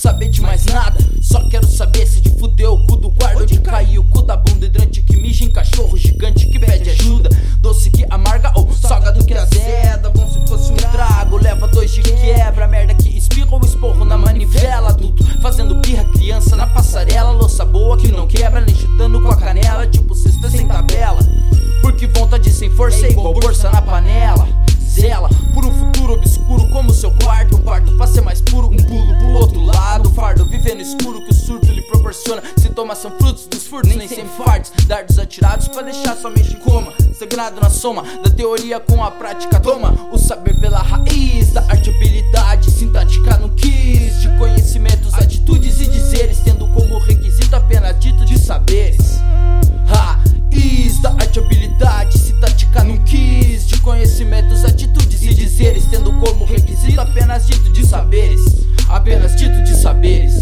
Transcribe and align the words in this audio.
saber 0.00 0.30
de 0.30 0.40
mais 0.40 0.64
nada. 0.64 0.98
Só 1.20 1.46
quero 1.50 1.66
saber 1.66 2.06
se 2.06 2.22
de 2.22 2.30
fudeu 2.38 2.72
o 2.72 2.86
cu 2.86 2.96
do 2.96 3.10
quarto, 3.10 3.42
onde 3.42 3.60
caiu 3.60 4.00
o 4.00 4.04
cu 4.04 4.22
da 4.22 4.34
bunda 4.34 4.64
hidrante 4.64 5.02
que 5.02 5.14
mija 5.14 5.44
em 5.44 5.50
cachorro 5.50 5.94
gigante 5.94 6.46
que 6.46 6.58
pede 6.58 6.88
ajuda. 6.88 7.28
Doce 7.60 7.90
que 7.90 8.06
amarga 8.08 8.50
ou 8.56 8.72
salgado 8.72 9.22
que 9.22 9.34
azeda. 9.34 10.08
Bom 10.08 10.26
se 10.26 10.40
fosse 10.48 10.72
um 10.72 10.76
trago, 10.76 11.36
leva 11.36 11.68
dois 11.68 11.90
de 11.90 12.00
quebra. 12.00 12.66
Merda 12.66 12.94
que 12.94 13.14
espirra 13.14 13.48
ou 13.50 13.60
esporro 13.60 14.06
na 14.06 14.16
manivela. 14.16 14.88
Adulto 14.88 15.22
fazendo 15.42 15.74
birra, 15.74 16.04
criança 16.12 16.56
na 16.56 16.66
passarela. 16.66 17.32
Louça 17.32 17.66
boa 17.66 17.98
que 17.98 18.10
não 18.10 18.26
quebra, 18.26 18.62
nem 18.62 18.74
chutando 18.74 19.20
com 19.20 19.28
a 19.28 19.36
canela. 19.36 19.86
Tipo 19.86 20.14
cesta 20.14 20.48
sem 20.48 20.66
tabela. 20.66 21.20
Porque 21.82 22.06
vontade 22.06 22.50
sem 22.50 22.70
força 22.70 23.06
é 23.06 23.10
igual 23.10 23.34
bolsa 23.34 23.68
na 23.68 23.82
panela. 23.82 24.48
Zela 24.82 25.28
proporciona. 32.30 32.42
Sintomas 32.56 32.98
são 32.98 33.10
frutos 33.18 33.46
dos 33.46 33.66
furtos, 33.66 33.94
nem 33.94 34.06
sempre 34.06 34.30
fartos. 34.36 34.70
Dardos 34.86 35.18
atirados 35.18 35.68
pra 35.68 35.82
deixar 35.82 36.16
sua 36.16 36.30
mente 36.30 36.54
em 36.54 36.58
coma. 36.60 36.92
Sagrado 37.18 37.60
na 37.60 37.68
soma 37.68 38.02
da 38.22 38.30
teoria 38.30 38.78
com 38.78 39.02
a 39.02 39.10
prática. 39.10 39.58
Toma 39.58 39.92
o 40.12 40.18
saber 40.18 40.58
pela 40.58 40.78
raiz 40.78 41.52
da 41.52 41.62
arte, 41.62 41.90
habilidade 41.90 42.70
sintática 42.70 43.36
no 43.38 43.50
quiz. 43.50 44.20
De 44.20 44.28
conhecimentos, 44.38 45.14
atitudes 45.14 45.80
e 45.80 45.88
dizeres, 45.88 46.38
tendo 46.40 46.66
como 46.68 46.98
requisito 47.00 47.56
apenas 47.56 47.98
dito 47.98 48.24
de 48.24 48.38
saberes. 48.38 49.18
Raiz 49.86 51.00
da 51.02 51.10
arte, 51.10 51.38
habilidade 51.38 52.18
sintática 52.18 52.84
no 52.84 52.98
quiz. 53.00 53.66
De 53.66 53.78
conhecimentos, 53.80 54.64
atitudes 54.64 55.22
e 55.22 55.34
dizeres, 55.34 55.86
tendo 55.86 56.12
como 56.20 56.44
requisito 56.44 57.00
apenas 57.00 57.46
dito 57.46 57.70
de 57.70 57.84
saberes. 57.86 58.40
Apenas 58.88 59.36
dito 59.36 59.62
de 59.62 59.76
saberes. 59.76 60.39